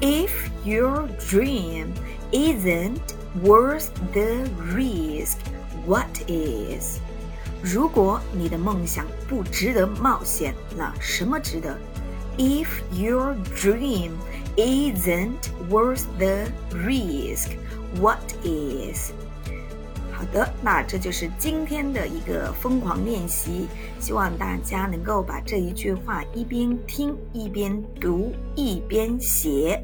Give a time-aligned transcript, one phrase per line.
[0.00, 0.30] If
[0.64, 1.92] your dream
[2.32, 5.38] isn't worth the risk,
[5.86, 6.98] what is?
[7.62, 11.76] 如果你的梦想不值得冒险，那什么值得？
[12.38, 14.12] If your dream
[14.57, 17.51] isn't worth the risk.
[17.99, 19.11] What is?
[20.11, 23.67] 好的，那这就是今天的一个疯狂练习。
[23.99, 29.81] 希望大家能够把这一句话一边听一边读一边写。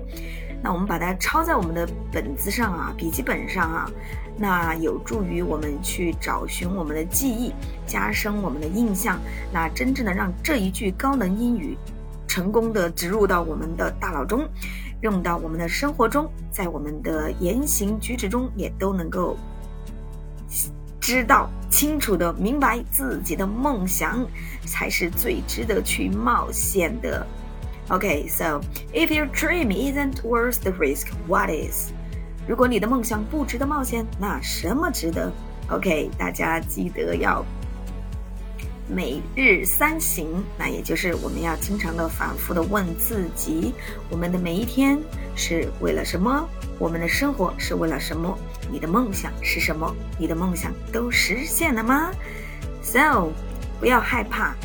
[0.61, 3.89] 那我们把它抄在我们的本子上啊，笔记本上啊，
[4.37, 7.53] 那有助于我们去找寻我们的记忆，
[7.87, 9.19] 加深我们的印象。
[9.51, 11.77] 那真正的让这一句高能英语。
[12.29, 14.47] 成功的植入到我们的大脑中，
[15.01, 19.35] 用到我们的生活中，在我们的言行举止中也都能够
[20.99, 24.23] 知道清楚的明白自己的梦想
[24.63, 27.25] 才是最值得去冒险的。
[27.89, 28.61] OK，so
[28.93, 31.89] if your dream isn't worth the risk, what is？
[32.47, 35.31] 如果你的梦想不值得冒险，那什么值得
[35.69, 37.43] ？OK，大家记得要。
[38.91, 43.71] 每日三省，那也就是我们要经常的反复的问自己：
[44.09, 44.99] 我们的每一天
[45.35, 46.49] 是为了什么？
[46.79, 48.35] 我们的生活是为了什么？
[48.71, 49.95] 你的梦想是什么？
[50.17, 52.11] 你的梦想都实现了吗
[52.81, 53.29] ？So，
[53.79, 54.55] 不要害怕。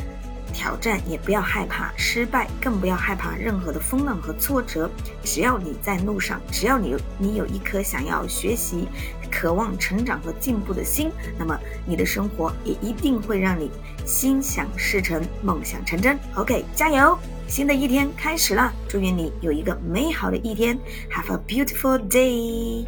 [0.55, 4.89] 挑战也不要害怕失败，更不要害怕任何的风浪和挫折。
[5.21, 8.87] 只要你在路上，只要你你有一颗想要学习、
[9.29, 13.69] 渴望成长和进步的心，那么你的生活也一定会让你
[14.05, 16.17] 心想事成、梦想成真。
[16.35, 17.17] OK，加油！
[17.47, 20.79] 新的一天开始了，祝愿你有一个美好的一天。
[21.11, 22.85] Have a beautiful day。